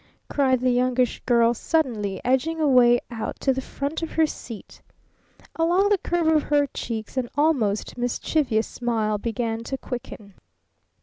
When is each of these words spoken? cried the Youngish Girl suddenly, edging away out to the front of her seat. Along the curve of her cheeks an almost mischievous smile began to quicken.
cried 0.27 0.61
the 0.61 0.71
Youngish 0.71 1.21
Girl 1.27 1.53
suddenly, 1.53 2.19
edging 2.25 2.59
away 2.59 2.99
out 3.11 3.39
to 3.39 3.53
the 3.53 3.61
front 3.61 4.01
of 4.01 4.13
her 4.13 4.25
seat. 4.25 4.81
Along 5.57 5.89
the 5.89 5.99
curve 5.99 6.25
of 6.25 6.41
her 6.45 6.65
cheeks 6.65 7.17
an 7.17 7.29
almost 7.37 7.99
mischievous 7.99 8.65
smile 8.65 9.19
began 9.19 9.63
to 9.65 9.77
quicken. 9.77 10.33